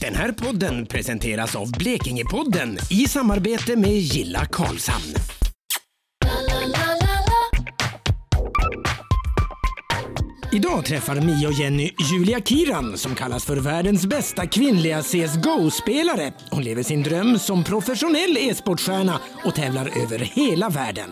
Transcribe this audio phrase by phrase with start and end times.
[0.00, 5.14] Den här podden presenteras av Blekingepodden i samarbete med Gilla Karlshamn.
[10.52, 16.32] Idag träffar Mia och Jenny Julia Kiran som kallas för världens bästa kvinnliga CSGO-spelare.
[16.50, 21.10] Hon lever sin dröm som professionell e-sportstjärna och tävlar över hela världen.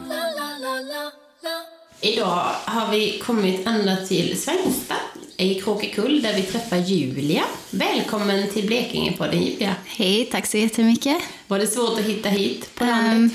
[2.01, 4.95] Idag har vi kommit ända till Svängsta
[5.41, 7.43] i Kråkekull där vi träffar Julia.
[7.71, 9.75] Välkommen till Blekingepodden Julia.
[9.87, 11.17] Hej, tack så jättemycket.
[11.47, 13.31] Var det svårt att hitta hit på Ehm,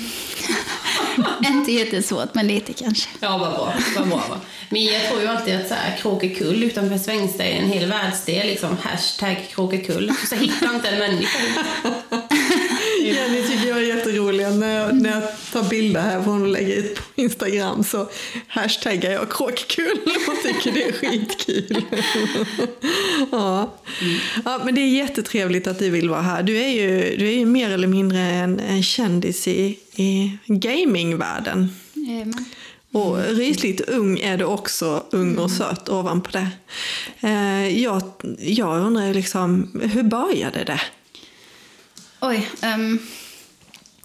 [1.16, 1.46] landet?
[1.50, 3.08] inte jättesvårt, men lite kanske.
[3.20, 3.74] Ja, vad bra.
[3.96, 4.40] Vad bra va?
[4.68, 8.46] Men jag tror ju alltid att så här, Kråkekull utanför Svängsta är en hel världsdel,
[8.46, 10.12] liksom hashtag Kråkekull.
[10.28, 11.38] Så hittar jag inte en människa.
[13.04, 14.03] Jenny tycker jag är
[14.44, 14.60] jätterolig.
[14.60, 15.22] När jag, när jag
[15.52, 18.08] tar bilder här från och lägger ut på Instagram så
[18.48, 19.98] hashtaggar jag kråkkul
[20.28, 21.84] och tycker det är skitkul.
[23.32, 23.74] ja.
[24.44, 26.42] ja, men det är jättetrevligt att du vill vara här.
[26.42, 31.70] Du är ju, du är ju mer eller mindre en, en kändis i, i gamingvärlden.
[32.92, 36.48] Och rysligt ung är du också, ung och söt ovanpå det.
[37.20, 38.02] Eh, jag,
[38.38, 40.80] jag undrar liksom, hur började det?
[42.20, 42.48] Oj.
[42.62, 42.98] ehm,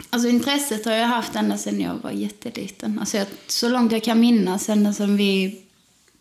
[0.09, 2.99] alltså intresset har jag haft ända sedan jag var jätteliten.
[2.99, 5.61] Alltså jag, så långt jag kan minnas, ända som vi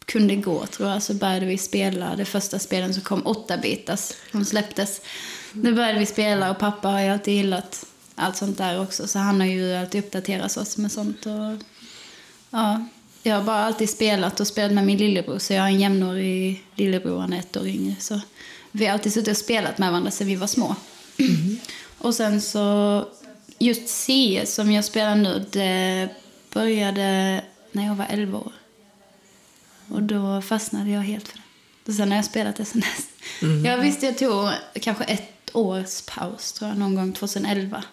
[0.05, 4.45] kunde gå tror jag, så började vi spela det första spelen som kom, 8-bitars, som
[4.45, 5.01] släpptes.
[5.53, 9.09] Då började vi spela och pappa har ju alltid gillat allt sånt där också.
[9.09, 11.27] Så han har ju alltid uppdaterat oss med sånt.
[11.27, 11.65] Och,
[12.51, 12.85] ja,
[13.23, 15.39] jag har bara alltid spelat och spelat med min lillebror.
[15.39, 17.95] Så jag har en jämnårig lillebror, han är ett år yngre.
[18.01, 18.21] Så
[18.73, 20.77] vi har alltid suttit och spelat med varandra sedan vi var små.
[21.99, 23.07] Och sen så,
[23.59, 26.09] just CS som jag spelar nu, det
[26.53, 27.41] började
[27.73, 28.53] när jag var 11 år.
[29.89, 31.43] Och då fastnade jag helt för det.
[31.91, 33.09] Och sen har jag spelat det sen dess.
[33.65, 34.51] Jag visste jag tog
[34.81, 37.85] kanske ett års paus, tror jag, någon gång 2011.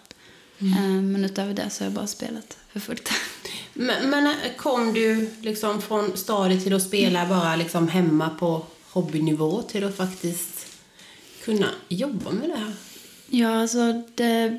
[0.58, 0.64] Eh,
[1.02, 3.10] Men utöver det så har jag bara spelat för fullt.
[3.74, 9.62] Men, men kom du liksom från stadiet till att spela bara liksom hemma på hobbynivå
[9.62, 10.66] till att faktiskt
[11.44, 12.72] kunna jobba med det här?
[13.26, 14.58] Ja, alltså det,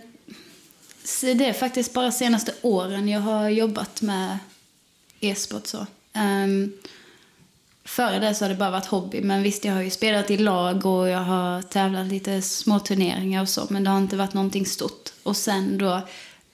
[1.21, 4.37] det är faktiskt bara senaste åren jag har jobbat med
[5.19, 5.85] e-sport så.
[6.15, 6.73] Um,
[7.85, 10.37] före det så har det bara varit hobby, men visst jag har ju spelat i
[10.37, 14.33] lag och jag har tävlat lite små turneringar och så, men det har inte varit
[14.33, 15.09] någonting stort.
[15.23, 16.01] Och sen då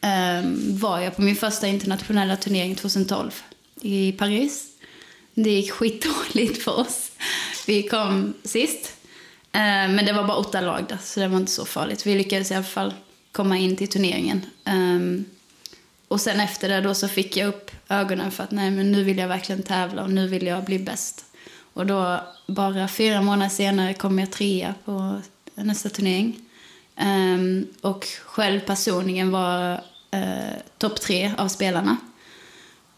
[0.01, 3.31] um, var jag på min första internationella turnering 2012
[3.81, 4.67] i Paris.
[5.33, 7.11] Det gick skitdåligt för oss.
[7.67, 8.93] Vi kom sist.
[9.51, 12.05] Ehm, men det var bara åtta lag där, så det var inte så farligt.
[12.05, 12.93] Vi lyckades i alla fall
[13.33, 14.45] komma in till turneringen.
[14.65, 15.25] Um,
[16.07, 19.03] Och sen efter det då så fick jag upp ögonen för att nej, men nu
[19.03, 21.25] vill jag verkligen tävla och nu vill jag bli bäst.
[21.73, 25.21] Och då, bara fyra månader senare, kom jag trea på
[25.55, 26.39] nästa turnering.
[27.01, 29.73] Um, och själv personligen var
[30.15, 31.97] uh, topp tre av spelarna.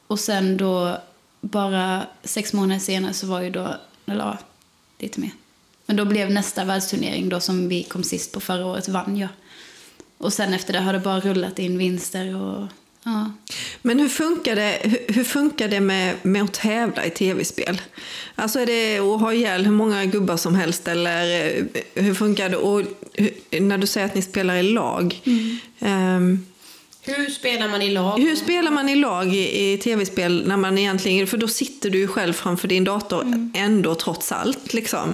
[0.08, 0.98] Och sen då,
[1.42, 3.76] bara sex månader senare så var ju då,
[4.06, 4.38] eller ja,
[5.00, 5.32] lite mer.
[5.86, 9.30] Men då blev nästa världsturnering då som vi kom sist på förra året, vann jag.
[10.18, 12.68] Och sen efter det har det bara rullat in vinster och
[13.04, 13.32] ja.
[13.82, 17.82] Men hur funkar det, hur, hur funkar det med, med att tävla i tv-spel?
[18.36, 22.50] Alltså är det att ha ihjäl hur många gubbar som helst eller eh, hur funkar
[22.50, 22.58] det?
[22.58, 22.82] Och
[23.14, 25.22] hur, när du säger att ni spelar i lag.
[25.80, 26.46] ehm,
[27.06, 28.20] Hur spelar man i lag?
[28.20, 31.98] hur spelar man i lag i, i tv-spel när man egentligen, för då sitter du
[31.98, 35.14] ju själv framför din dator ändå trots allt liksom.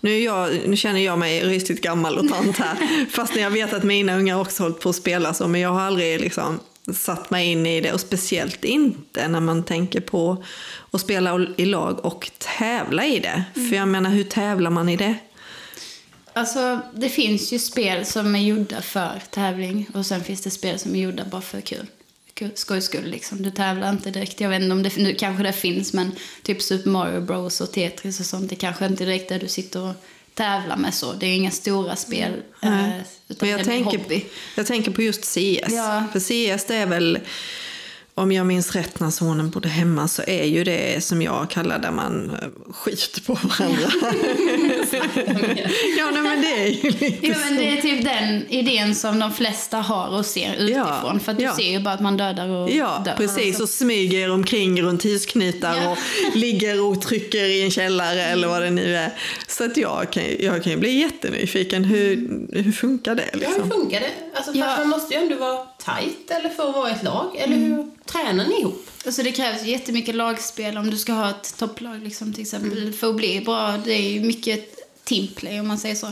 [0.00, 3.72] Nu, är jag, nu känner jag mig riktigt gammal och tant här, fast jag vet
[3.72, 6.60] att mina ungar också hållit på att spela så, men jag har aldrig liksom
[6.92, 10.44] satt mig in i det och speciellt inte när man tänker på
[10.90, 13.44] att spela i lag och tävla i det.
[13.54, 15.14] För jag menar, hur tävlar man i det?
[16.34, 20.78] Alltså, det finns ju spel som är gjorda för tävling och sen finns det spel
[20.78, 21.86] som är gjorda bara för kul.
[22.54, 23.42] Skojs skull liksom.
[23.42, 24.40] Du tävlar inte direkt.
[24.40, 26.12] Jag vet inte om det, nu kanske det finns men
[26.42, 28.50] typ Super Mario Bros och Tetris och sånt.
[28.50, 29.94] Det kanske inte direkt där du sitter och
[30.34, 31.12] tävlar med så.
[31.12, 32.32] Det är inga stora spel.
[32.62, 33.02] eh, Nej.
[33.28, 34.24] utan Men jag det är tänker, hobby.
[34.56, 35.72] jag tänker på just CS.
[35.72, 36.04] Ja.
[36.12, 37.18] För CS det är väl,
[38.16, 41.78] om jag minns rätt när sonen bodde hemma, så är ju det som jag kallar
[41.78, 43.88] där man eh, skjuter på varandra.
[45.98, 47.54] ja, nej, men det är ju lite Jo, men så.
[47.54, 51.20] det är typ den idén som de flesta har och ser utifrån.
[51.20, 51.56] För att du ja.
[51.56, 53.14] ser ju bara att man dödar och Ja, dör.
[53.16, 53.60] precis.
[53.60, 55.90] Och smyger omkring runt husknutar Ja.
[55.90, 55.98] och
[56.36, 59.10] ligger och trycker i en källare eller vad det nu är.
[59.48, 61.84] Så att jag kan, jag kan ju bli jättenyfiken.
[61.84, 62.16] Hur,
[62.62, 63.24] hur funkar det?
[63.32, 63.62] Ja, Liksom?
[63.62, 64.10] hur funkar det?
[64.34, 64.76] Alltså, för Ja.
[64.78, 67.36] man måste ju ändå vara tajt eller för att vara ett lag.
[67.36, 68.90] Eller hur tränar ni ihop?
[69.06, 72.92] Alltså det krävs jättemycket lagspel om du ska ha ett topplag liksom, till exempel.
[72.92, 76.08] För att bli bra, det är ju mycket teamplay om man säger så.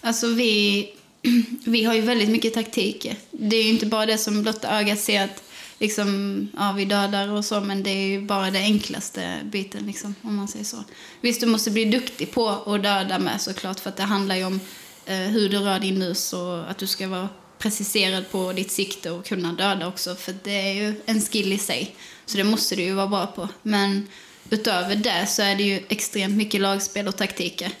[0.00, 0.90] Alltså vi,
[1.64, 3.16] vi har ju väldigt mycket taktiker.
[3.30, 5.42] Det är ju inte bara det som blotta ögat ser att
[5.78, 10.14] liksom, ja, vi dödar och så, men det är ju bara det enklaste biten, liksom,
[10.22, 10.84] om man säger så.
[11.20, 14.44] Visst, du måste bli duktig på att döda med såklart, för att det handlar ju
[14.44, 14.60] om
[15.06, 19.10] eh, hur du rör din mus och att du ska vara preciserad på ditt sikte
[19.10, 21.96] och kunna döda också, för det är ju en skill i sig.
[22.26, 23.48] Så det måste du ju vara bra på.
[23.62, 24.08] Men
[24.50, 27.72] utöver det så är det ju extremt mycket lagspel och taktiker.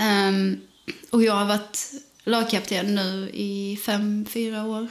[0.00, 0.60] Um,
[1.10, 1.92] och jag har varit
[2.24, 4.88] lagkapten nu i fem, fyra år.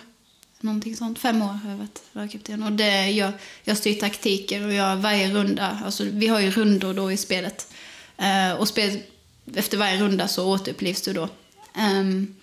[0.60, 1.19] Någonting sånt.
[1.19, 2.63] Fem år har jag varit lagkapten.
[2.63, 3.31] Och det, jag,
[3.63, 7.74] jag styr taktiker och jag varje runda, alltså vi har ju rundor då i spelet.
[8.22, 9.00] Uh, och spel,
[9.56, 11.30] efter varje runda så återupplivs du då.
[11.78, 12.36] Um,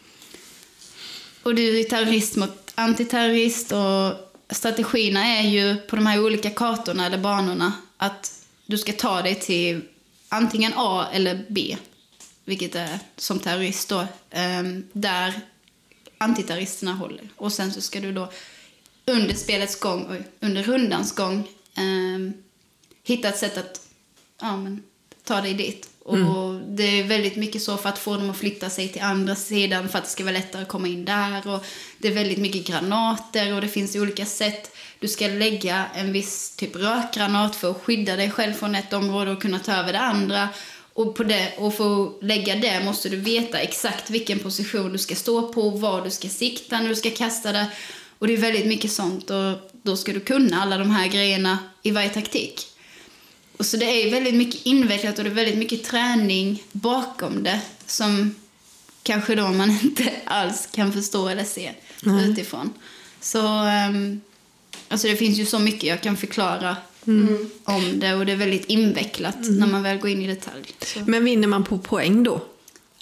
[1.48, 4.14] och du är terrorist mot antiterrorist och
[4.54, 9.34] strategierna är ju på de här olika kartorna eller banorna att du ska ta dig
[9.34, 9.80] till
[10.28, 11.76] antingen A eller B,
[12.44, 15.40] vilket är som terrorist då, ehm, där
[16.18, 17.28] antiterroristerna håller.
[17.36, 18.32] Och sen så ska du då
[19.04, 22.32] under spelets gång, under rundans gång, ehm,
[23.02, 23.80] hitta ett sätt att
[24.40, 24.82] ja, men,
[25.24, 25.88] ta dig dit.
[26.08, 29.34] Och det är väldigt mycket så för att få dem att flytta sig till andra
[29.34, 31.48] sidan för att det ska vara lättare att komma in där.
[31.48, 31.64] Och
[31.98, 34.76] det är väldigt mycket granater och det finns olika sätt.
[34.98, 39.30] Du ska lägga en viss typ rökgranat för att skydda dig själv från ett område
[39.30, 40.48] och kunna ta över det andra.
[40.92, 44.98] Och, på det, och för att lägga det måste du veta exakt vilken position du
[44.98, 47.66] ska stå på, var du ska sikta när du ska kasta det.
[48.18, 51.58] Och det är väldigt mycket sånt och då ska du kunna alla de här grejerna
[51.82, 52.77] i varje taktik.
[53.58, 57.60] Och så det är väldigt mycket invecklat och det är väldigt mycket träning bakom det
[57.86, 58.34] som
[59.02, 61.70] kanske då man inte alls kan förstå eller se
[62.04, 62.72] utifrån.
[63.20, 63.38] Så
[63.88, 64.20] um,
[64.88, 66.76] alltså det finns ju så mycket jag kan förklara
[67.64, 70.64] om det och det är väldigt invecklat när man väl går in i detalj.
[70.80, 71.00] Så.
[71.06, 72.40] Men vinner man på poäng då?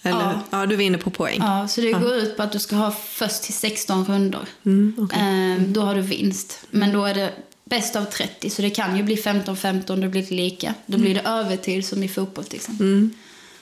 [0.03, 0.21] Eller?
[0.21, 0.43] Ja.
[0.51, 1.39] Ja, du vinner på poäng.
[1.41, 4.47] Ja, så det går ut på att du ska ha först till 16 rundor.
[5.13, 6.61] Ehm, då har du vinst.
[6.71, 7.33] Men då är det
[7.71, 10.75] bäst av 30, så det kan ju bli 15-15, det blir lika.
[10.87, 13.09] Då blir det övertid som i fotboll till exempel.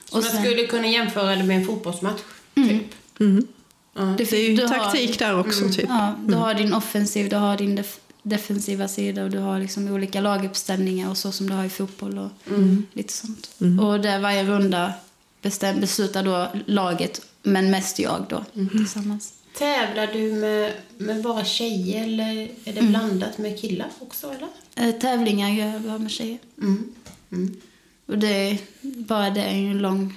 [0.09, 2.21] Så man skulle kunna jämföra det med en fotbollsmatch,
[2.55, 2.69] Mm.
[2.69, 2.87] typ.
[3.19, 5.85] det, Det är ju du har- taktik där också typ.
[5.89, 9.89] Ja, du har din offensiv, du har din def defensiva sida och du har liksom
[9.93, 12.31] olika laguppställningar och så som du har i fotboll och
[12.93, 13.51] lite sånt.
[13.83, 14.93] Och där varje runda
[15.43, 19.33] bestäm, beslutar då laget, men mest jag då tillsammans.
[19.59, 22.31] Tävlar du med, med bara tjejer eller
[22.65, 22.91] är det Mm.
[22.91, 24.33] blandat med killar också?
[24.33, 24.89] Eller?
[24.89, 26.39] Eh, tävlingar gör jag bara med tjejer.
[26.63, 27.57] Mm.
[28.07, 30.15] Och det är, bara det är ju en lång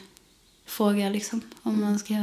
[0.66, 1.42] fråga liksom.
[1.63, 2.13] Om man ska...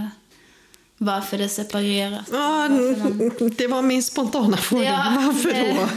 [0.99, 2.27] Varför det separeras.
[2.33, 2.69] Ja,
[3.57, 4.85] det var min spontana fråga.
[4.85, 5.89] Ja, Varför det- då?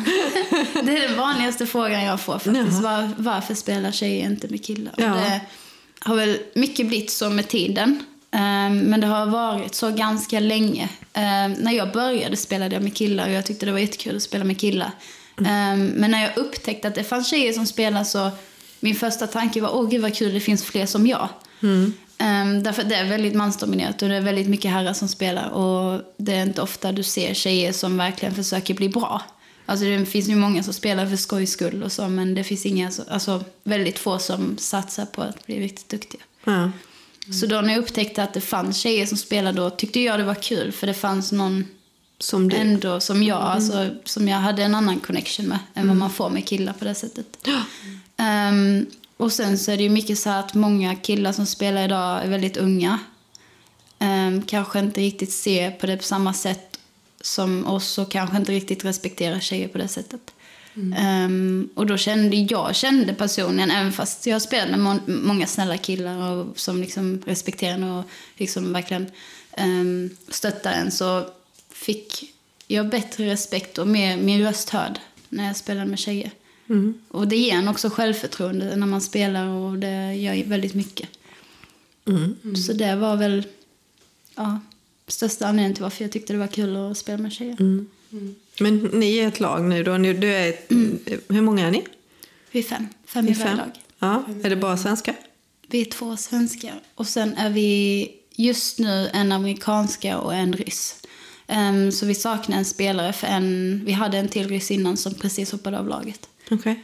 [0.83, 2.81] Det är den vanligaste frågan jag får faktiskt.
[2.81, 4.93] Var, varför spelar tjejer inte med killar?
[4.97, 5.05] Ja.
[5.13, 5.41] Det
[5.99, 8.03] har väl mycket blivit så med tiden.
[8.31, 10.89] Ehm, Men det har varit så ganska länge.
[11.13, 14.23] Ehm, När jag började spelade jag med killar och jag tyckte det var jättekul att
[14.23, 14.91] spela med killar.
[15.47, 18.29] Ehm, Men när jag upptäckte att det fanns tjejer som spelade så
[18.79, 21.29] min första tanke var åh gud vad kul det finns fler som jag.
[22.17, 26.01] Ehm, därför det är väldigt mansdominerat och det är väldigt mycket herrar som spelar och
[26.17, 29.21] det är inte ofta du ser tjejer som verkligen försöker bli bra.
[29.65, 32.65] Alltså det finns ju många som spelar för skojs skull och så men det finns
[32.65, 36.21] inga, så- alltså väldigt få som satsar på att bli riktigt duktiga.
[36.43, 36.71] Ja.
[37.33, 40.23] Så då när jag upptäckte att det fanns tjejer som spelade då tyckte jag det
[40.25, 41.65] var kul för det fanns någon
[42.19, 42.55] Som du.
[42.55, 46.29] ändå som jag, alltså, som jag hade en annan connection med än vad man får
[46.29, 47.47] med killar på det sättet.
[48.17, 48.85] Ehm,
[49.17, 52.29] och sen så är det ju mycket så att många killar som spelar idag är
[52.29, 52.99] väldigt unga.
[53.99, 56.79] Ehm, kanske inte riktigt ser på det på samma sätt
[57.21, 60.33] som oss och kanske inte riktigt respekterar tjejer på det sättet.
[60.97, 65.77] Ehm, och då kände jag kände personligen, även fast jag spelade med må- många snälla
[65.77, 68.05] killar och, som liksom respekterar en och
[68.35, 69.05] liksom verkligen
[69.57, 71.25] um, stöttar en så
[71.71, 72.33] fick
[72.67, 76.31] jag bättre respekt och mer, min röst hörd när jag spelade med tjejer.
[77.07, 81.09] Och det ger en också självförtroende när man spelar och det gör väldigt mycket.
[82.65, 83.43] Så det var väl
[84.35, 84.59] ja,
[85.07, 87.55] största anledningen till varför jag tyckte det var kul att spela med tjejer.
[88.59, 89.97] Men ni är ett lag nu då.
[89.97, 90.65] Ni- Du är ett,
[91.27, 91.83] Hur många är ni?
[92.51, 93.71] Vi är fem, fem i varje lag.
[93.99, 94.23] Ja.
[94.43, 95.13] Är det bara svenska?
[95.67, 100.95] Vi är två svenskar och sen är vi just nu en amerikanska och en ryss.
[101.47, 105.13] Ehm, så vi saknar en spelare för en, vi hade en till ryss innan som
[105.13, 106.29] precis hoppade av laget.
[106.51, 106.83] Okej.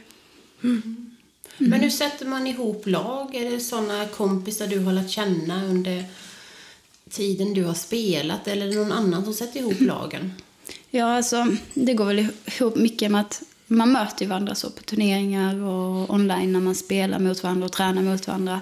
[1.58, 3.34] Men hur sätter man ihop lag?
[3.34, 6.04] Är det såna kompisar du har lärt känna under
[7.10, 10.32] tiden du har spelat eller är det någon annan som sätter ihop lagen?
[10.96, 14.82] Ja, alltså det går väl ihop mycket med att man möter ju varandra så på
[14.82, 18.60] turneringar och online när man spelar mot varandra och tränar mot varandra.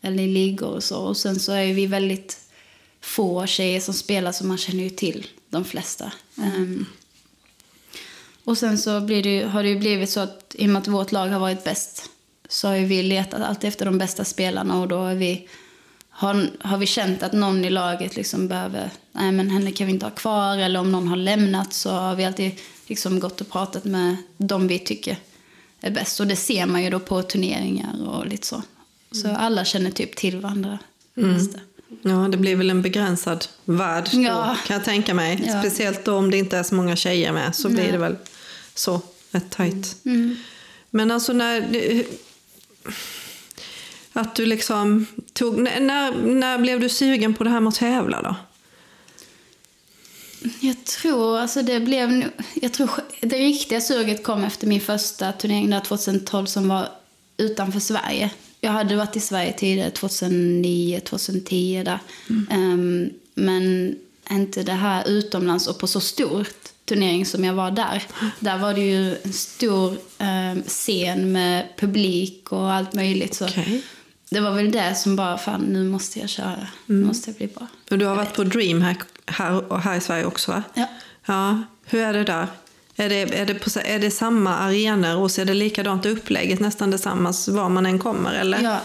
[0.00, 0.98] Eller i ligor och så.
[0.98, 2.40] Och sen så är vi väldigt
[3.00, 6.12] få tjejer som spelar så man känner ju till de flesta.
[6.36, 6.86] Ehm,
[8.44, 10.88] och sen så blir det, har det ju blivit så att i och med att
[10.88, 12.10] vårt lag har varit bäst
[12.48, 15.48] så har vi letat alltid efter de bästa spelarna och då har vi,
[16.22, 19.92] har, har vi känt att någon i laget liksom behöver, nej men henne kan vi
[19.92, 22.52] inte ha kvar eller om någon har lämnat så har vi alltid
[22.86, 25.16] liksom gått och pratat med de vi tycker
[25.80, 26.20] är bäst.
[26.20, 28.62] Och det ser man ju då på turneringar och lite så.
[29.12, 30.78] Så alla känner typ till varandra.
[31.14, 31.48] Det.
[32.02, 34.56] Ja, det blir väl en begränsad värld då, Ja.
[34.66, 35.42] kan jag tänka mig.
[35.46, 35.60] Ja.
[35.62, 38.16] Speciellt då om det inte är så många tjejer med så blir det väl
[38.74, 39.00] så,
[39.32, 39.96] ett tajt.
[40.90, 41.64] Men alltså när...
[44.12, 45.58] Att du liksom tog...
[45.58, 48.36] När, när, blev du sugen på det här med att tävla då?
[50.60, 52.90] Jag tror, alltså det blev jag tror
[53.20, 56.88] det riktiga suget kom efter min första turnering där 2012 som var
[57.36, 58.30] utanför Sverige.
[58.60, 61.98] Jag hade varit i Sverige tidigare, 2009, 2010 där.
[62.50, 63.94] Ehm, men
[64.30, 66.46] inte det här utomlands och på så stor
[66.84, 68.02] turnering som jag var där.
[68.40, 73.34] Där var det ju en stor ehm, scen med publik och allt möjligt.
[73.34, 73.82] Så Okej.
[74.32, 77.46] Det var väl det som bara, fan nu måste jag köra, nu måste jag bli
[77.46, 77.66] bra.
[77.90, 80.62] Och du har varit på DreamHack här, här i Sverige också va?
[80.74, 80.86] Ja.
[81.26, 82.46] Ja, hur är det där?
[82.96, 86.60] Är det, är, det på, är det samma arenor och så är det likadant upplägget,
[86.60, 88.62] nästan detsamma var man än kommer eller?
[88.62, 88.80] Ja,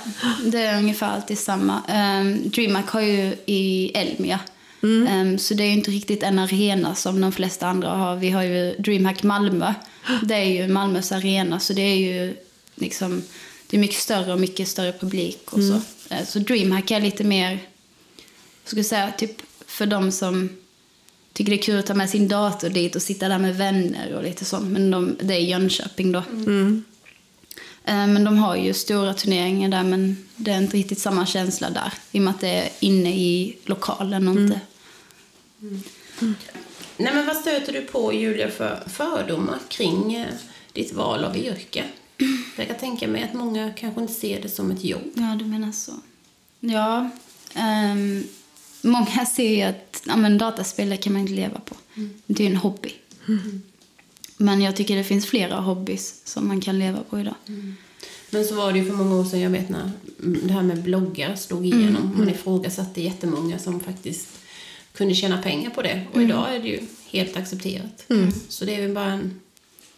[0.46, 1.82] det är ungefär alltid samma.
[2.20, 4.40] Um, DreamHack har ju i Elmia.
[4.84, 8.16] Ehm, så det är ju inte riktigt en arena som de flesta andra har.
[8.16, 9.74] Vi har ju DreamHack Malmö.
[10.22, 12.36] Det är ju Malmös arena, så det är ju
[12.76, 13.24] liksom...
[13.68, 15.82] Det är mycket större och mycket större publik och så.
[16.16, 17.60] Eh, Så DreamHack är lite mer, jag
[18.70, 20.50] skulle säga, typ för de som
[21.34, 24.14] tycker det är kul att ta med sin dator dit och sitta där med vänner
[24.14, 24.72] och lite sånt.
[24.72, 26.20] Men de, det är Jönköping då.
[27.86, 31.70] Eh, Men de har ju stora turneringar där men det är inte riktigt samma känsla
[31.70, 31.94] där.
[32.12, 34.60] I och med att det är inne i lokalen och inte...
[36.98, 40.28] Nej, men vad stöter du på, Julia, för fördomar kring eh,
[40.74, 41.84] ditt val av yrke?
[42.56, 45.12] Jag kan tänka mig att många kanske inte ser det som ett jobb.
[45.14, 45.92] Ja, du menar så.
[46.60, 47.10] Ja.
[47.54, 48.24] ehm,
[48.82, 51.76] många ser ju att ja, men dataspel kan man inte leva på.
[52.26, 52.94] Det är ju en hobby.
[54.38, 57.36] Men jag tycker det finns flera hobbys som man kan leva på idag.
[58.30, 59.92] Men så var det ju för många år sedan, jag vet när
[60.24, 62.14] mm, det här med bloggar slog igenom.
[62.18, 64.28] Man ifrågasatte jättemånga som faktiskt
[64.94, 66.06] kunde tjäna pengar på det.
[66.14, 68.06] Och idag är det ju helt accepterat.
[68.50, 69.40] Så det är väl bara en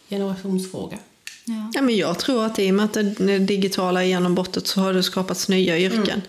[0.08, 0.98] generationsfråga.
[1.50, 1.70] Ja.
[1.74, 5.02] Ja, men jag tror att i och med att det digitala genombrottet så har det
[5.02, 6.22] skapats nya yrken.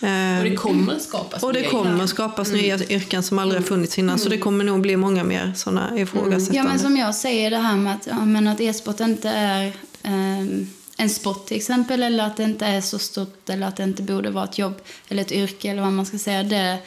[0.00, 3.66] Eh, Och det kommer skapas och det nya kommer skapas nya yrken som aldrig har
[3.66, 4.18] funnits innan.
[4.18, 6.56] Så det kommer nog bli många mer sådana ifrågasättande.
[6.56, 9.72] Ja, men som jag säger det här med att, ja, men att e-sport inte är
[10.02, 13.82] ehm, en sport till exempel eller att det inte är så stort eller att det
[13.82, 14.74] inte borde vara ett jobb
[15.08, 16.42] eller ett yrke eller vad man ska säga.
[16.42, 16.78] Det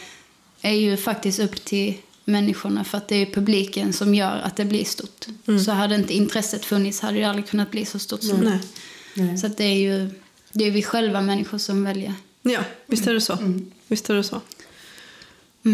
[0.61, 1.93] är ju faktiskt upp till
[2.25, 5.25] människorna för att det är publiken som gör att det blir stort.
[5.65, 8.59] Så hade inte intresset funnits hade det aldrig kunnat bli så stort som Nej.
[9.13, 10.09] det Så att det är ju
[10.51, 12.13] det är vi själva människor som väljer.
[12.41, 13.37] Ja, visst är det så.
[13.87, 14.41] Visst är det så.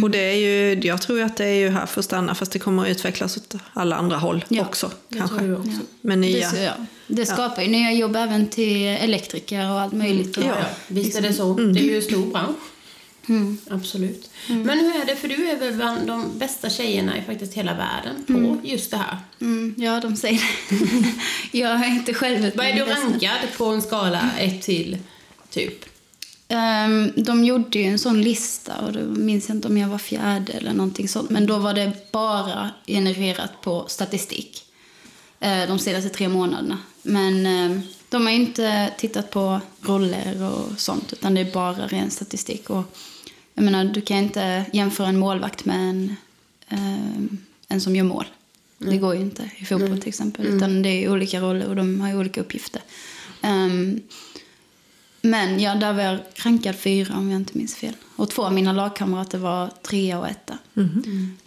[0.04, 2.52] Och det är ju, jag tror att det är ju här för att stanna fast
[2.52, 4.92] det kommer att utvecklas åt alla andra håll Ja, också.
[5.10, 5.52] Det kanske.
[5.52, 5.80] också.
[6.02, 6.52] Med nya.
[6.52, 6.74] Det, ja,
[7.08, 10.38] det skapar ju nya jobb även till elektriker och allt möjligt.
[10.38, 11.54] Och, Ja, ja, visst är det så.
[11.54, 12.58] Det är ju en stor bransch.
[13.70, 14.30] Absolut.
[14.48, 17.74] Men hur är det, för du är väl bland de bästa tjejerna i faktiskt hela
[17.74, 19.18] världen på just det här.
[19.42, 21.14] Mm, ja, de säger det.
[21.60, 24.98] jag är inte själv Vad är du rankad på en skala 1 till
[25.50, 25.86] typ?
[26.48, 29.98] Ehm, de gjorde ju en sån lista och då minns jag inte om jag var
[29.98, 31.30] fjärde eller någonting sånt.
[31.30, 34.64] Men då var det bara genererat på statistik.
[35.40, 36.78] eh, de senaste tre månaderna.
[37.02, 42.12] Men eh, de har inte tittat på roller och sånt utan det är bara ren
[42.12, 42.70] statistik.
[42.70, 42.84] Och,
[43.62, 46.16] jag menar, du kan inte jämföra en målvakt med en,
[46.70, 47.38] eh,
[47.68, 48.26] en som gör mål.
[48.78, 50.46] Det går ju inte i fotboll till exempel.
[50.46, 52.82] Utan det är olika roller och de har olika uppgifter.
[53.42, 54.02] Ehm,
[55.22, 57.94] men ja, där var jag rankad fyra om jag inte minns fel.
[58.16, 60.58] Och två av mina lagkamrater var trea och etta.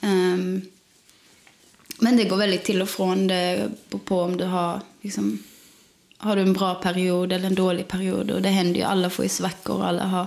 [0.00, 0.62] Ehm,
[1.98, 3.26] men det går väldigt till och från.
[3.26, 5.38] Det beror på om du har, liksom,
[6.16, 8.30] har du en bra period eller en dålig period.
[8.30, 10.26] Och det händer ju, alla får ju svackor och alla har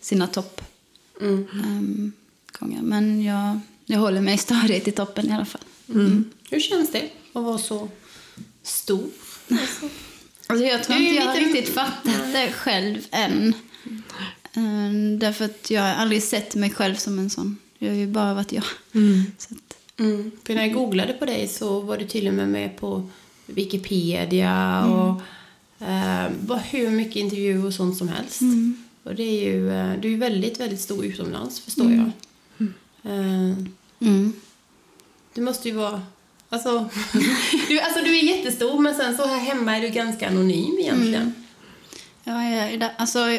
[0.00, 0.60] sina topp.
[1.20, 2.12] Ehm,
[2.58, 2.82] gånger.
[2.82, 5.60] Men jag, jag håller mig stadigt i toppen i alla fall.
[6.50, 7.88] Hur känns det att vara så
[8.62, 9.04] stor?
[10.46, 13.54] Alltså jag tror inte jag har riktigt fattat det själv än.
[14.56, 17.58] Um, därför att jag har aldrig sett mig själv som en sån.
[17.78, 18.64] Jag har ju bara varit jag.
[19.38, 20.30] Så att, Mm.
[20.44, 23.08] För när jag googlade på dig så var du till och med med på
[23.46, 25.20] Wikipedia och
[25.86, 28.40] eh, var hur mycket intervjuer och sånt som helst.
[29.02, 32.10] Och det är ju, eh, du är ju väldigt, väldigt stor utomlands, förstår jag.
[33.02, 33.56] Eh,
[34.02, 34.32] Mm.
[35.34, 36.02] Du måste ju vara...
[36.48, 36.88] Alltså
[37.68, 41.34] du, alltså, du är jättestor, men sen så här hemma är du ganska anonym egentligen.
[42.24, 42.92] Ja, jag är där.
[42.98, 43.38] Alltså,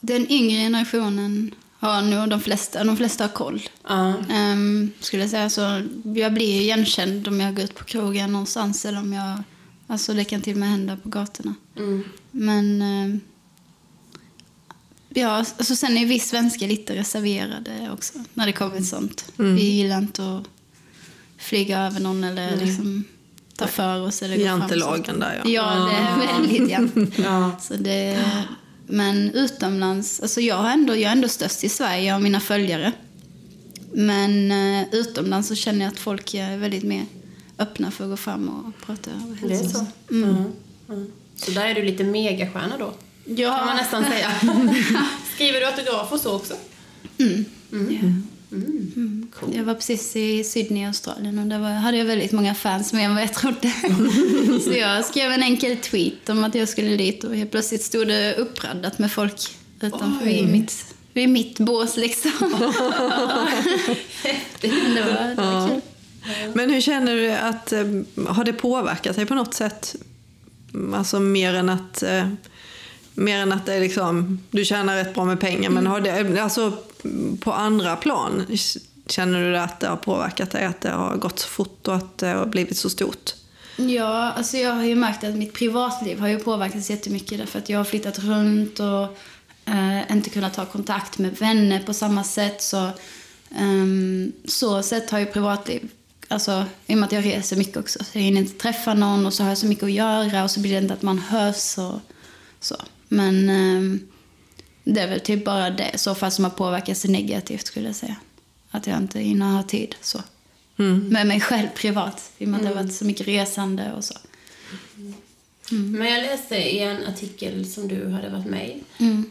[0.00, 3.62] den yngre generationen har nog de flesta, de flesta har koll.
[3.88, 4.14] Ja.
[4.30, 5.50] Ehm, skulle jag säga.
[5.50, 5.82] Så
[6.14, 9.42] jag blir ju igenkännd om jag går ut på krogen någonstans eller om jag...
[9.86, 11.54] Alltså det kan till och med hända på gatorna.
[11.76, 12.04] Mm.
[12.30, 12.82] Men...
[12.82, 13.20] ehm,
[15.20, 19.32] ja, alltså sen är vi svenskar lite reserverade också när det kommer till sånt.
[19.36, 20.44] Vi gillar inte att
[21.38, 23.04] flyga över någon eller liksom
[23.56, 24.22] ta för oss.
[24.22, 24.36] Eller.
[24.36, 25.50] Jantelagen där ja.
[25.50, 27.18] Ja, det är väldigt jämnt.
[27.18, 27.56] Ja.
[27.60, 28.24] Så det,
[28.86, 32.92] men utomlands, alltså jag, har ändå, jag är ändå störst i Sverige, och mina följare.
[33.92, 37.06] Men eh, utomlands så känner jag att folk är väldigt mer
[37.58, 39.10] öppna för att gå fram och prata
[39.42, 39.86] och Det är så?
[40.10, 40.44] Mm.
[40.88, 41.12] Mm.
[41.36, 42.94] Så där är du lite megastjärna då,
[43.26, 44.30] Ja, kan man nästan säga.
[45.34, 46.54] Skriver du autograf och så också?
[49.34, 49.56] Cool.
[49.56, 52.92] Jag var precis i Sydney i Australien och där var, hade jag väldigt många fans
[52.92, 53.72] mer än vad jag trodde.
[54.64, 58.08] så jag skrev en enkel tweet om att jag skulle dit och helt plötsligt stod
[58.08, 62.30] det uppraddat med folk utanför vid mitt, vid mitt bås liksom.
[64.60, 65.80] det var, det var kul.
[66.54, 67.84] Men hur känner du att, eh,
[68.28, 69.96] har det påverkat dig på något sätt?
[70.94, 72.28] Alltså mer än att, eh,
[73.16, 76.42] mer än att det är liksom, du tjänar rätt bra med pengar, men har det,
[76.42, 76.72] alltså
[77.40, 78.46] på andra plan,
[79.06, 80.64] känner du att det har påverkat dig?
[80.64, 83.32] Att det har gått så fort och att det har blivit så stort?
[83.76, 87.68] Ja, alltså jag har ju märkt att mitt privatliv har ju påverkats jättemycket därför att
[87.68, 89.18] jag har flyttat runt och
[89.72, 92.62] eh, inte kunnat ta kontakt med vänner på samma sätt.
[92.62, 92.90] Så,
[93.56, 95.88] ehm, så sätt har ju privatliv,
[96.28, 99.26] alltså i och med att jag reser mycket också, så jag hinner inte träffa någon
[99.26, 101.18] och så har jag så mycket att göra och så blir det inte att man
[101.18, 102.00] hörs och
[102.60, 102.76] så.
[103.08, 104.08] Men ehm,
[104.84, 107.96] det är väl typ bara det så fall som har påverkat sig negativt skulle jag
[107.96, 108.16] säga.
[108.70, 110.22] Att jag inte hinner ha tid så.
[110.76, 112.30] Med mig själv privat.
[112.38, 114.14] I och med att det har varit så mycket resande och så.
[115.70, 118.82] Men jag läste i en artikel som du hade varit med i.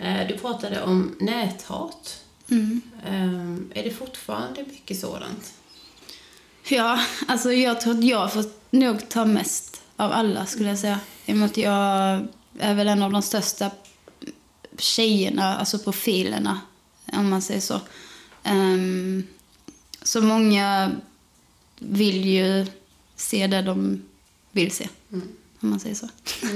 [0.01, 2.23] Eh, Du pratade om näthat.
[3.05, 5.53] Eh, Är det fortfarande mycket sådant?
[6.69, 10.99] Ja, alltså jag tror att jag får nog ta mest av alla skulle jag säga.
[11.25, 12.27] I och med att jag
[12.59, 13.71] är väl en av de största
[14.77, 16.61] tjejerna, alltså profilerna,
[17.13, 17.79] om man säger så.
[18.43, 19.23] Ehm,
[20.03, 20.91] så många
[21.79, 22.65] vill ju
[23.15, 24.01] se det de
[24.51, 24.87] vill se,
[25.59, 26.09] om man säger så.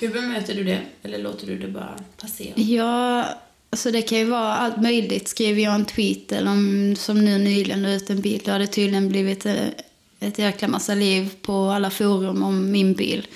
[0.00, 0.80] Hur bemöter du det?
[1.02, 2.52] Eller låter du det bara passera?
[2.56, 3.28] Ja,
[3.70, 5.28] alltså det kan ju vara allt möjligt.
[5.28, 8.66] Skriver jag en tweet eller om, som nu nyligen ut en bild, då har det
[8.66, 9.66] tydligen blivit eh,
[10.20, 13.26] ett jäkla massa liv på alla forum om min bil.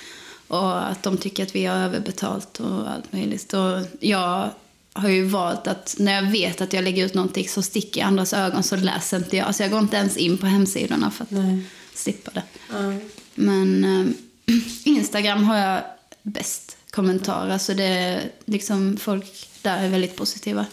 [0.49, 3.53] Och att de tycker att vi har överbetalt och allt möjligt.
[3.53, 4.51] Och jag
[4.93, 8.05] har ju valt att när jag vet att jag lägger ut någonting så sticker i
[8.05, 9.47] andras ögon så läser inte jag.
[9.47, 11.63] Alltså jag går inte ens in på hemsidorna för att Nej.
[11.95, 12.43] slippa det.
[12.71, 12.93] Ja.
[13.35, 14.55] Men eh,
[14.85, 15.83] Instagram har jag
[16.23, 17.59] bäst kommentarer.
[17.59, 20.67] Så det liksom folk där är väldigt positiva.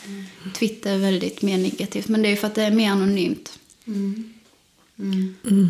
[0.56, 2.08] Twitter är väldigt mer negativt.
[2.08, 3.60] Men det är ju för att det är mer anonymt.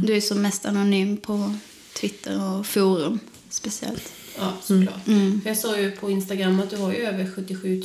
[0.06, 1.56] Du är som mest anonym på
[1.94, 3.20] Twitter och forum
[3.54, 4.14] speciellt.
[4.38, 5.04] Ja, såklart.
[5.06, 7.84] För jag såg ju på Instagram att du har ju över 77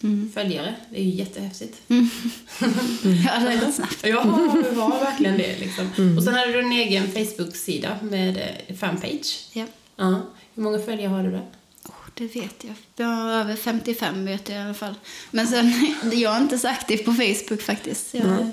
[0.00, 0.74] 000 följare.
[0.90, 1.80] Det är ju jättehäftigt.
[3.26, 3.98] Ja, det gått snabbt.
[4.02, 4.22] Ja,
[4.72, 5.58] du har verkligen det.
[5.58, 6.16] Liksom.
[6.18, 8.36] Och sen hade du en egen Facebook-sida med
[8.66, 9.48] eh, fanpage.
[9.52, 9.66] Ja.
[9.96, 10.22] Ja.
[10.54, 11.46] Hur många följare har du där?
[11.84, 12.74] Oh, det vet jag.
[12.96, 14.94] Jag har över 55 vet jag i alla fall.
[15.30, 18.14] Men sen, jag är inte så aktiv på Facebook faktiskt.
[18.14, 18.50] Jag,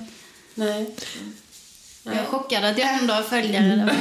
[0.55, 0.95] Nej.
[2.03, 3.95] Jag är chockad att jag ändå har följare.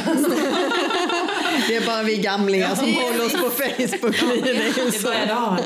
[1.69, 4.17] Det är bara vi gamlingar som håller oss på Facebook.
[4.45, 5.61] Det är Det började ana.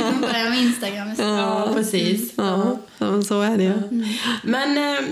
[0.00, 1.30] Jag börjar med Instagram istället.
[1.38, 2.32] Ja, precis.
[2.36, 4.06] Ja, ja, så är det ju.
[4.42, 5.04] Men eh,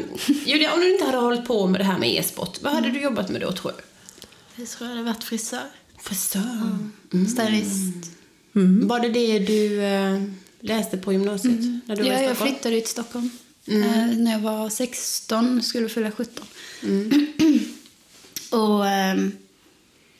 [0.45, 3.01] Julia, om du inte hade hållit på med det här med e-sport, vad hade du
[3.01, 3.83] jobbat med då tror du?
[4.63, 5.63] Jag tror jag hade varit frisör.
[6.03, 6.79] Frisör.
[7.29, 8.11] Stylist.
[8.83, 10.23] Var det det du eh,
[10.61, 11.61] läste på gymnasiet?
[11.87, 13.31] När du var Ja, i jag flyttade ju till Stockholm.
[13.66, 16.46] Eh, när jag var 16, skulle fylla 17.
[18.50, 19.33] Och ehm,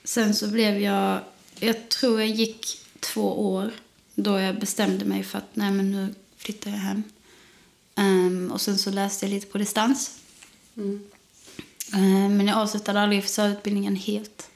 [0.04, 1.20] sen så blev jag...
[1.61, 3.70] Jag tror jag gick två år
[4.14, 7.02] då jag bestämde mig för att nej men nu flyttar jag hem.
[7.94, 10.11] Ehm, och sen så läste jag lite på distans.
[11.94, 14.50] Ehm, men jag avslutade aldrig frisörutbildningen helt.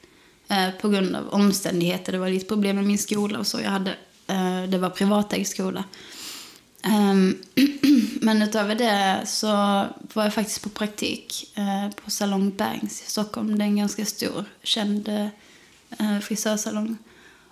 [0.47, 2.11] Eh, på grund av omständigheter.
[2.11, 3.59] Det var lite problem med min skola och så.
[3.59, 3.91] Jag hade,
[4.27, 5.83] eh, det var privatägd skola.
[6.81, 7.37] Ehm,
[8.21, 9.47] men utöver det så
[10.13, 13.57] var jag faktiskt på praktik eh, på Salong Bangs i Stockholm.
[13.57, 16.97] Det är en ganska stor, känd eh, frisörsalong.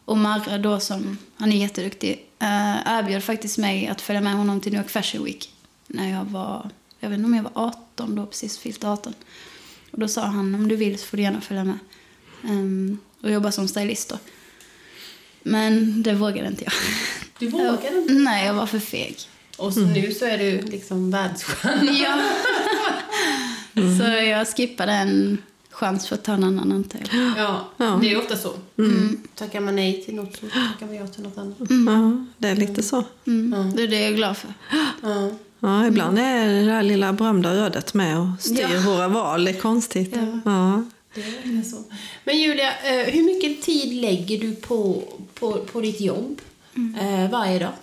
[0.05, 4.61] Och Marre då, som, han är jätteduktig, eh, erbjöd faktiskt mig att följa med honom
[4.61, 5.53] till New York Fashion Week.
[5.87, 9.13] När jag var, jag vet inte om jag var 18 då, precis fyllt 18.
[9.91, 11.79] Och då sa han, om du vill så får du gärna följa med.
[12.43, 14.17] Ehm, och jobba som stylist då.
[15.43, 16.73] Men det vågade inte jag.
[17.39, 18.13] Du vågade inte?
[18.13, 19.17] Nej, jag var för feg.
[19.57, 21.91] Och så nu så är du liksom världsstjärna.
[23.73, 23.97] Ja.
[23.97, 25.37] Så jag skippade en
[25.69, 27.33] chans för att ta en annan antar jag.
[27.37, 27.97] Ja, Ja.
[28.01, 28.53] det är ju ofta så.
[28.77, 29.21] Mm.
[29.35, 31.57] Tackar man nej till något så tackar man ja till något annat.
[31.59, 33.03] Ja, det är lite så.
[33.27, 33.73] Mm.
[33.75, 34.53] Det är det jag är glad för.
[35.03, 35.29] Ja.
[35.59, 38.81] Ja, ibland är det där lilla berömda ödet med och styr Ja.
[38.85, 39.45] våra val.
[39.45, 40.15] Det är konstigt.
[40.45, 40.83] Ja.
[41.15, 41.83] Det är så.
[42.23, 46.41] Men Julia, eh, hur mycket tid lägger du på, på, på ditt jobb
[46.99, 47.73] eh, varje dag?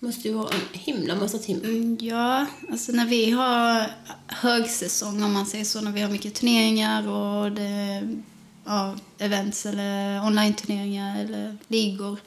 [0.00, 1.64] måste ju vara en himla massa timmar.
[1.64, 3.90] Mm, Ja, alltså när vi har
[4.26, 8.08] högsäsong om man säger så, när vi har mycket turneringar och det,
[8.64, 12.18] ja, events eller online-turneringar eller ligor,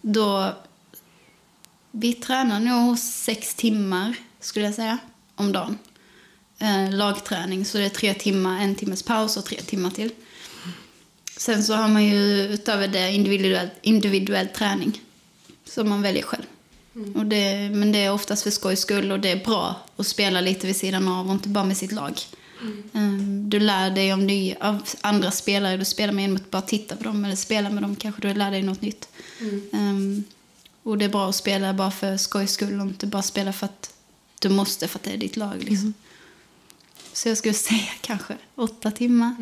[0.00, 0.52] då
[1.90, 4.98] vi tränar nog sex timmar skulle jag säga
[5.34, 5.78] om dagen.
[6.58, 10.10] Eh, lagträning, så det är tre timmar, en timmes paus och tre timmar till.
[11.38, 15.00] Sen så har man ju utöver det individuell, individuell träning
[15.64, 16.42] som man väljer själv.
[17.14, 20.40] Och det, men det är oftast för skojs skull och det är bra att spela
[20.40, 22.20] lite vid sidan av och inte bara med sitt lag.
[22.92, 26.62] Um, du lär dig om nya, av andra spelare du spelar med genom att bara
[26.62, 29.08] titta på dem eller spela med dem kanske du lär dig något nytt.
[29.72, 30.24] Um,
[30.82, 33.66] och det är bra att spela bara för skojs skull och inte bara spela för
[33.66, 33.94] att
[34.38, 35.56] du måste för att det är ditt lag.
[35.58, 35.94] Liksom.
[37.18, 39.34] Så jag skulle säga kanske åtta timmar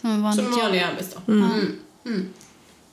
[0.00, 0.62] som en vanligt Som jobb.
[0.62, 1.22] vanlig arbetsdag.
[1.28, 1.78] Mm.
[2.06, 2.28] Mm.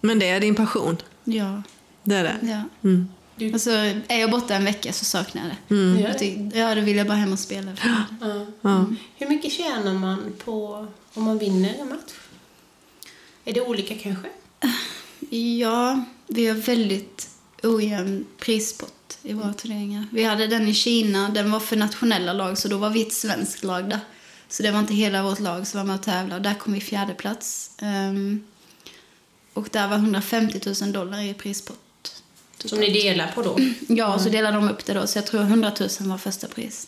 [0.02, 0.97] Men det är din passion.
[1.23, 1.62] Ja,
[2.04, 2.38] Det är det.
[2.41, 2.62] ja.
[2.89, 3.08] Mm.
[3.36, 3.69] Du- Alltså,
[4.08, 5.76] är jag borta en vecka så saknar jag det.
[5.76, 6.19] Gör Jag det?
[6.19, 7.71] tyck- Ja, då vill jag bara hem och spela.
[9.17, 12.12] Hur mycket tjänar man på om man vinner en match?
[13.45, 14.28] Är det olika kanske?
[15.60, 17.30] Ja, vi har väldigt
[17.63, 20.06] ojämn prispott i våra turneringar.
[20.12, 23.13] Vi hade den i Kina, den var för nationella lag, så då var vi ett
[23.13, 24.00] svenskt lag där.
[24.50, 26.50] Så det var inte hela vårt lag som var med och tävlade.
[26.50, 27.72] Där kom vi fjärde plats.
[27.82, 28.44] Ehm,
[29.54, 32.24] och där var 150 000 dollar i prispott.
[32.66, 33.58] Som ni delar på då?
[33.88, 35.08] Ja, och så delade de upp det då.
[35.08, 36.88] Så jag tror 100 000 var första pris.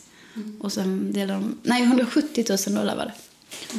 [0.59, 1.57] Och sen delade de...
[1.63, 3.13] Nej, 170 000 dollar var det.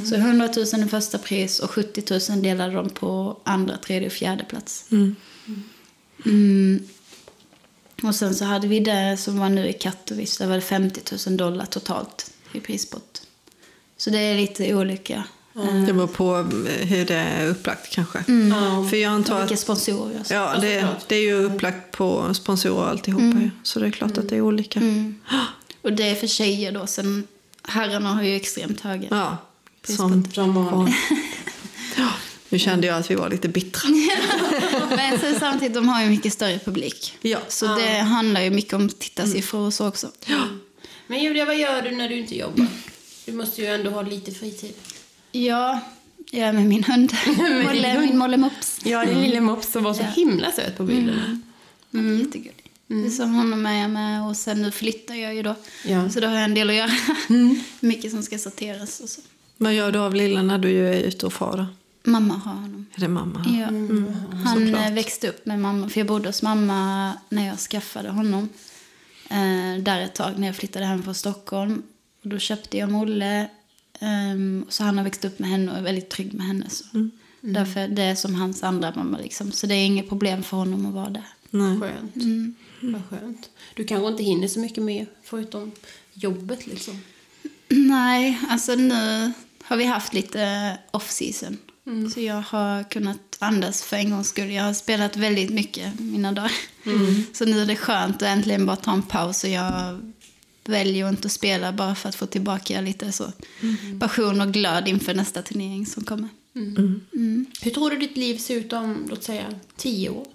[0.07, 4.13] Så 100 000 är första pris och 70 000 delade de på andra, tredje och
[4.13, 4.87] fjärde plats.
[4.91, 6.87] Mm.
[8.03, 10.43] Och sen så hade vi det som var nu i Katowice.
[10.43, 13.23] Där var det 50 000 dollar totalt i prispott.
[14.01, 15.25] Så det är lite olika.
[15.57, 16.37] Eh, Det beror på
[16.69, 18.19] eh, hur det är upplagt kanske.
[18.51, 18.87] Ja.
[18.91, 20.35] För jag antar Vilka sponsorer och så.
[20.35, 23.23] ja, det, det är ju upplagt på sponsorer alltihopa.
[23.41, 23.51] ju.
[23.63, 24.81] Så det är klart att det är olika.
[24.81, 25.15] Mm.
[25.83, 26.87] Och det är för tjejer då.
[26.87, 27.27] Sen
[27.63, 29.09] herrarna har ju extremt höga.
[29.11, 29.37] Ja,
[29.97, 30.25] som.
[31.97, 32.09] Ja,
[32.49, 33.89] Nu kände jag att vi var lite bittra.
[34.97, 37.19] Men sen samtidigt, de har ju mycket större publik.
[37.21, 37.39] Ja.
[37.49, 40.09] Så det handlar ju mycket om tittarsiffror och så också.
[41.07, 42.67] Men Julia, vad gör du när du inte jobbar?
[43.27, 44.75] Du måste ju ändå ha lite fritid.
[45.33, 45.81] Ja,
[46.31, 47.13] jag är med min hund.
[47.67, 48.81] Molle, min Molle Mops.
[48.85, 50.07] Ja, din lille mops som var så Ja.
[50.09, 51.43] himla söt på bilden.
[51.95, 52.19] Mm.
[52.19, 52.71] Jättegullig.
[52.87, 55.55] Det är som honom är jag med och sen nu flyttar jag ju då.
[55.87, 56.11] Ja.
[56.11, 56.91] Så då har jag en del att göra.
[57.81, 59.21] Mycket som ska sorteras och så.
[59.57, 61.67] Vad gör du av lilla när du är ute och far?
[62.05, 62.87] Mamma har honom.
[62.95, 63.45] Är det mamma?
[63.61, 63.67] Ja.
[64.45, 68.49] Han eh, växte upp med mamma, för jag bodde hos mamma när jag skaffade honom.
[69.31, 71.83] Eh, där ett tag när jag flyttade hem från Stockholm.
[72.23, 73.49] Och då köpte jag Molle.
[74.01, 76.71] ehm, så han har växt upp med henne och är väldigt trygg med henne.
[76.71, 76.85] Så.
[77.41, 79.53] Därför det är som hans andra mamma liksom.
[79.53, 81.27] Så det är inget problem för honom att vara där.
[81.51, 81.81] Nej.
[81.81, 82.15] Skönt.
[82.81, 83.51] Vad skönt.
[83.75, 85.73] Du kanske inte hinner så mycket mer förutom
[86.13, 87.01] jobbet liksom.
[87.69, 91.57] Nej, alltså nu har vi haft lite off-season.
[92.15, 94.51] Så jag har kunnat andas för en gångs skull.
[94.51, 96.53] Jag har spelat väldigt mycket mina dagar.
[97.33, 100.01] Så nu är det skönt att äntligen bara ta en paus och jag
[100.65, 103.33] väljer att inte spela bara för att få tillbaka lite så
[104.01, 106.29] passion och glöd inför nästa turnering som kommer.
[107.63, 109.45] Hur tror du ditt liv ser ut om, låt säga,
[109.77, 110.27] tio år?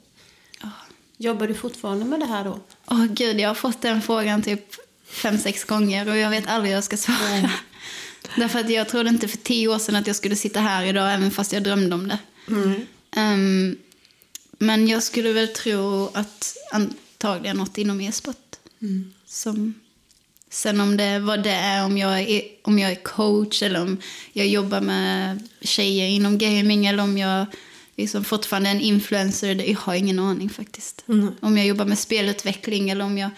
[1.17, 2.59] Jobbar du fortfarande med det här då?
[2.85, 6.69] Åh gud, jag har fått den frågan typ fem, sex gånger och jag vet aldrig
[6.69, 7.51] hur jag ska svara.
[8.35, 11.13] Därför att jag trodde inte för tio år sedan att jag skulle sitta här idag
[11.13, 12.19] även fast jag drömde om det.
[13.15, 13.77] Ehm,
[14.59, 18.55] men jag skulle väl tro att antagligen något inom e-sport.
[19.25, 19.73] Som,
[20.55, 23.97] sen om det, vad det är, om jag är, om jag är coach eller om
[24.33, 27.45] jag jobbar med tjejer inom gaming eller om jag
[27.95, 31.03] liksom fortfarande är en influencer, det, jag har ingen aning faktiskt.
[31.39, 33.29] Om jag jobbar med spelutveckling eller om jag...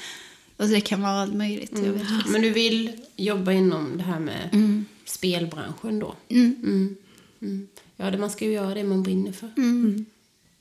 [0.58, 1.72] Alltså det kan vara allt möjligt.
[1.74, 2.30] Jag vet faktiskt.
[2.30, 4.50] Men du vill jobba inom det här med
[5.06, 6.16] spelbranschen då?
[6.30, 6.56] Mm.
[6.64, 6.96] Mm.
[7.42, 7.68] Mm.
[7.96, 9.50] Ja, det, man ska ju göra det man brinner för.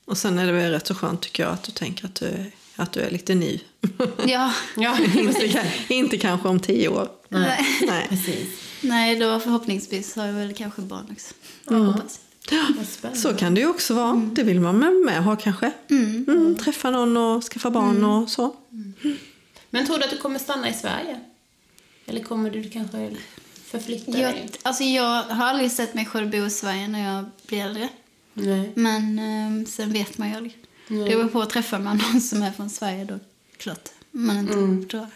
[0.05, 2.51] Och sen är det väl rätt så skönt tycker jag att du tänker att du
[2.75, 3.59] att du är lite ny.
[4.27, 7.09] Ja, Ja, inte, inte kanske om tio år.
[7.29, 7.65] nej.
[7.87, 8.05] Nej.
[8.09, 8.47] precis.
[8.81, 11.33] nej, då förhoppningsvis har jag väl kanske barn också.
[12.85, 13.19] Spännande.
[13.19, 14.29] Så kan det ju också vara.
[14.33, 15.71] Det vill man med, med ha kanske.
[15.89, 18.55] Mm, träffa någon och skaffa barn och så.
[19.69, 21.19] Men tror du att du kommer stanna i Sverige?
[22.05, 23.11] Eller kommer du kanske
[23.65, 24.49] förflytta Jag, dig?
[24.63, 27.89] alltså jag har aldrig sett mig själv bo i Sverige när jag blir äldre.
[28.33, 28.71] Nej.
[28.75, 30.57] Men eh, sen vet man ju aldrig.
[30.87, 33.19] Det beror på att träffa man någon som är från Sverige då,
[33.57, 33.89] klart.
[34.11, 35.09] Man inte tror jag.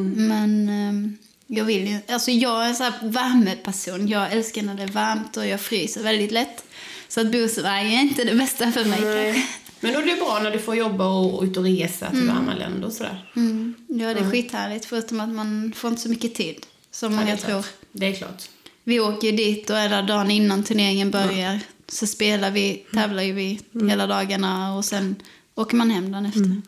[0.00, 1.12] Men eh,
[1.46, 4.08] jag vill ju, alltså jag är en sån här värmeperson.
[4.08, 6.64] Jag älskar när det är varmt och jag fryser väldigt lätt.
[7.08, 9.46] Så att bo i Sverige är inte det bästa för mig kanske.
[9.80, 12.54] Men då är det bra när du får jobba och, ut och resa till varma
[12.54, 13.30] länder och sådär.
[13.36, 13.74] Mm.
[13.88, 17.36] Ja, det är skithärligt förutom att man får inte så mycket tid som Ja, många
[17.36, 17.46] klart.
[17.50, 17.64] tror.
[17.92, 18.42] Det är klart.
[18.84, 21.60] Vi åker ju dit och där dagen innan turneringen börjar.
[21.88, 25.16] Så spelar vi, tävlar ju vi hela dagarna och sen
[25.58, 26.62] åker man hem dagen efter.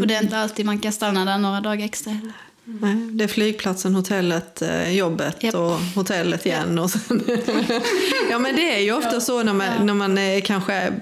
[0.00, 2.32] Och det är inte alltid man kan stanna där några dagar extra heller.
[2.64, 5.54] Nej, det är flygplatsen, hotellet, eh, jobbet Japp.
[5.54, 6.78] och hotellet igen.
[6.78, 7.22] Och sen
[8.30, 10.92] ja men det är ju ofta så när man, när man är, kanske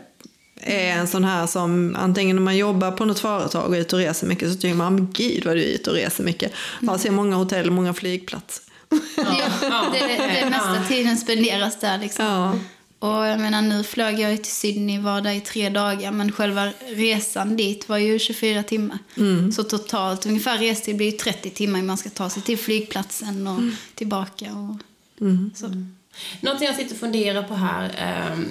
[0.56, 3.96] är en sån här som antingen när man jobbar på något företag och är ute
[3.96, 6.52] och reser mycket så tycker man men gud vad du är ute och reser mycket.
[6.80, 8.64] Jag ser många hotell och många flygplatser.
[9.16, 10.06] Ja, det,
[10.40, 12.60] det mesta tiden spenderas där liksom.
[12.98, 16.72] Och jag menar nu flög jag till Sydney, var där i tre dagar men själva
[16.86, 18.98] resan dit var ju 24 timmar.
[19.52, 23.60] Så totalt ungefär restid blir ju 30 timmar man ska ta sig till flygplatsen och
[23.94, 24.52] tillbaka.
[24.54, 24.76] Och,
[25.54, 25.84] så.
[26.40, 27.94] Någonting jag sitter och funderar på här.
[27.98, 28.46] ehm,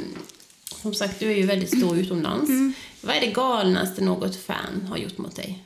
[0.82, 2.52] som sagt, du är ju väldigt stor utomlands.
[3.02, 5.64] Vad är det galnaste något fan har gjort mot dig?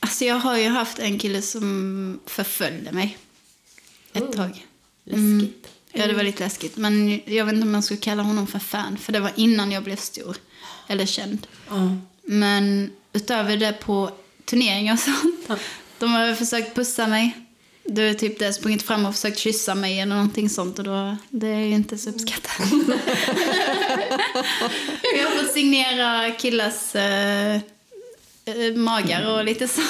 [0.00, 3.18] Alltså jag har ju haft en kille som förföljde mig
[4.12, 4.30] ett Oh.
[4.32, 4.66] tag.
[5.04, 5.68] Läskigt.
[5.96, 6.76] Ja, det var lite läskigt.
[6.76, 9.72] Men jag vet inte om man skulle kalla honom för fan, för det var innan
[9.72, 10.36] jag blev stor.
[10.88, 11.46] Eller känd.
[11.68, 11.96] Ja.
[12.22, 14.10] Men utöver det på
[14.44, 15.44] turneringar och sånt.
[15.46, 15.56] Ja.
[15.98, 17.46] De har försökt pussa mig.
[17.84, 21.16] Du är typ det sprungit fram och försökt kyssa mig eller någonting sånt och då,
[21.30, 22.58] det är ju inte så uppskattat.
[25.16, 29.82] jag har fått signera killars eh, eh, magar och lite så.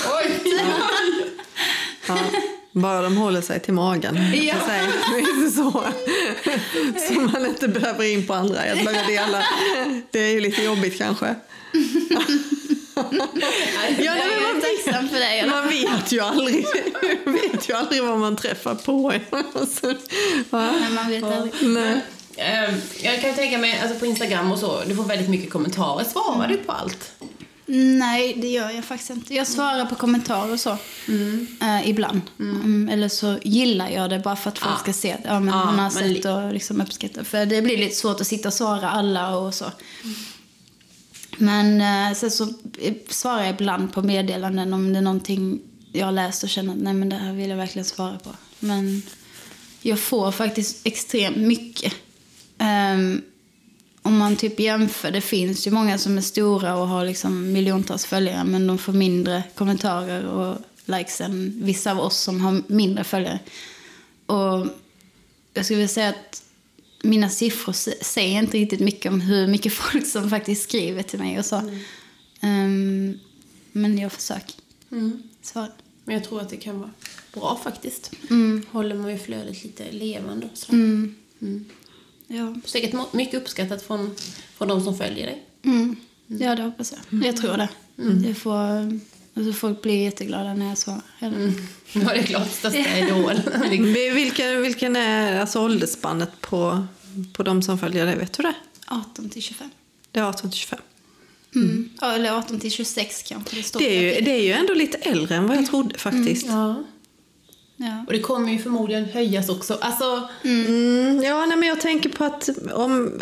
[2.07, 2.19] Ja,
[2.81, 4.19] bara de håller sig till magen.
[4.35, 4.55] Ja.
[4.61, 4.83] Så, säga.
[5.11, 5.85] Det är inte så.
[7.15, 8.61] så man inte behöver in på andra
[9.07, 9.45] delar.
[10.11, 11.35] Det är ju lite jobbigt kanske.
[13.99, 15.47] Ja, nej, man, tacksam för det.
[15.51, 16.67] man vet ju aldrig,
[17.25, 19.13] vet ju aldrig vad man träffar på.
[20.51, 21.53] Men man vet aldrig.
[21.63, 22.01] Nej.
[22.37, 26.05] Ehm, jag kan tänka mig, alltså på Instagram och så, du får väldigt mycket kommentarer.
[26.05, 27.13] Svarar du på allt?
[27.69, 29.35] Nej, det gör jag faktiskt inte.
[29.35, 30.71] Jag svarar på kommentarer och så.
[31.61, 32.21] Eh, ibland.
[32.39, 34.79] Mm, eller så gillar jag det bara för att folk Ja.
[34.83, 37.27] ska se att ja, men Ja, hon har sett och liksom uppskattat.
[37.27, 39.65] För det blir lite svårt att sitta och svara alla och så.
[41.39, 42.45] Men eh, sen så
[42.81, 45.61] eh, svarar jag ibland på meddelanden om det är någonting
[45.93, 48.31] jag har läst och känner att nej men det här vill jag verkligen svara på.
[48.61, 49.03] Men
[49.83, 51.93] jag får faktiskt extremt mycket.
[52.59, 53.23] Ehm,
[54.07, 58.05] om man typ jämför, det finns ju många som är stora och har liksom miljontals
[58.07, 63.05] följare men de får mindre kommentarer och likes än vissa av oss som har mindre
[63.05, 63.39] följare.
[64.27, 64.67] Och
[65.55, 66.43] jag skulle vilja säga att
[67.03, 71.19] mina siffror sä- säger inte riktigt mycket om hur mycket folk som faktiskt skriver till
[71.19, 71.63] mig och så.
[72.41, 73.19] Ehm,
[73.73, 74.55] men jag försöker
[75.43, 75.69] svara.
[76.05, 76.91] Men jag tror att det kan vara
[77.35, 78.11] bra faktiskt.
[78.71, 80.73] Håller man ju flödet lite levande och så.
[82.27, 82.55] Ja.
[82.65, 84.15] Säkert mycket uppskattat från,
[84.59, 85.43] från de som följer dig.
[85.65, 85.97] Mm.
[86.27, 87.25] ja, det hoppas jag.
[87.25, 87.69] Jag tror det.
[88.29, 88.99] det får,
[89.35, 91.01] alltså folk blir jätteglada när jag svarar.
[91.93, 92.51] Ja, det är klart.
[92.53, 93.41] Största idol.
[93.71, 96.87] Vi- Vilken, vilken är alltså åldersspannet på,
[97.33, 98.17] på de som följer dig?
[98.19, 98.55] Vet du det?
[98.87, 99.71] 18 till 25.
[100.11, 100.79] Det är 18 till 25.
[101.55, 101.91] Mm.
[102.01, 103.81] Ja, eller 18 till 26 kanske det står.
[103.81, 106.47] Det är, ju, det är ju ändå lite äldre än vad jag trodde faktiskt.
[106.47, 106.85] ja.
[107.77, 108.05] Ja.
[108.07, 109.79] Och det kommer ju förmodligen höjas också.
[109.81, 113.21] Alltså, Mm, ja, nej, men jag tänker på att om...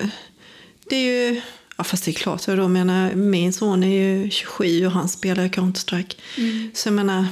[0.89, 1.41] Det är ju...
[1.77, 5.09] Ja, fast det är klart, jag då menar, min son är ju 27 och han
[5.09, 6.15] spelar ju Counter-Strike.
[6.75, 7.27] Så jag menar...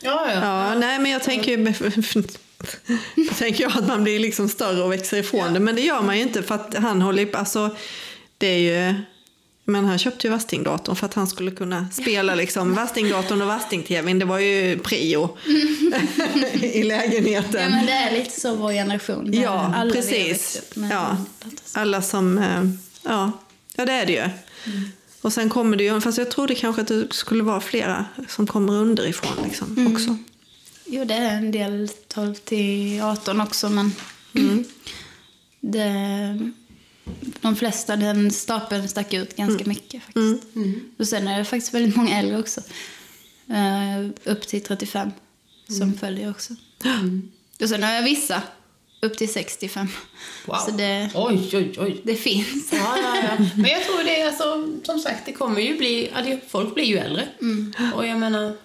[0.00, 0.40] ja, ja.
[0.42, 1.72] Ja, nej, men jag tänker ju...
[3.38, 5.60] Tänker jag att man blir liksom större och växer ifrån det.
[5.60, 7.38] Men det gör man ju inte för att han håller på...
[7.38, 7.76] Alltså,
[8.38, 8.94] det är ju...
[9.70, 14.18] Men han köpte ju Vastingdatorn för att han skulle kunna spela liksom Vastingdatorn och Vasting-tvn.
[14.18, 15.36] Det var ju prio
[16.62, 17.60] i lägenheten.
[17.62, 19.30] ja, men det är lite så vår generation.
[19.32, 20.62] Ja, alla precis.
[20.90, 21.16] Ja.
[21.72, 22.38] Alla som...
[22.38, 22.64] eh,
[23.02, 23.32] Ja,
[23.76, 24.28] ja det är det ju.
[25.20, 26.00] Och sen kommer det ju...
[26.00, 30.16] Fast jag trodde kanske att det skulle vara flera som kommer underifrån liksom, också.
[30.86, 33.92] Jo, det är en del 12 till 18 också, men
[34.34, 34.64] Mm.
[35.60, 36.50] det,
[37.40, 40.42] de flesta, den stapeln stack ut ganska mycket faktiskt.
[40.98, 42.60] Och sen är det faktiskt väldigt många äldre också.
[43.50, 45.10] Eh, upp till 35
[45.68, 46.54] som följer också.
[47.62, 48.42] Och sen har jag vissa
[49.00, 49.88] upp till 65.
[50.46, 50.56] Wow.
[50.56, 52.00] Så det, Oj, oj, oj.
[52.04, 52.68] det finns.
[52.72, 53.46] Ja, ja, ja.
[53.56, 56.10] Men jag tror det är alltså, som sagt, det kommer ju bli,
[56.48, 57.28] folk blir ju äldre.
[57.94, 58.56] Och jag menar,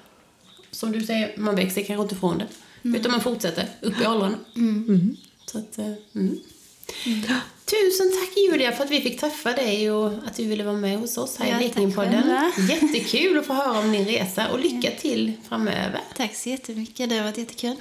[0.72, 2.48] som du säger, man växer kanske inte ifrån det.
[2.98, 4.38] Utan man fortsätter upp i åldrarna.
[5.46, 6.40] Så att, eh, mm.
[7.66, 10.98] Tusen tack Julia för att vi fick träffa dig och att du ville vara med
[10.98, 12.52] hos oss här Ja, i Blekingepodden.
[12.70, 16.02] Jättekul att få höra om din resa och lycka till framöver.
[16.18, 17.76] Tack så jättemycket, det har varit jättekul.